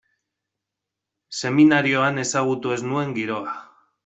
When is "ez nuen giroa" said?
2.79-3.55